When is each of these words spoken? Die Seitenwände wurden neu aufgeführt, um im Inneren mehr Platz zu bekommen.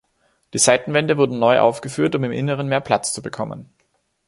Die 0.55 0.57
Seitenwände 0.57 1.17
wurden 1.17 1.37
neu 1.37 1.59
aufgeführt, 1.59 2.15
um 2.15 2.23
im 2.23 2.31
Inneren 2.31 2.67
mehr 2.67 2.81
Platz 2.81 3.13
zu 3.13 3.21
bekommen. 3.21 3.71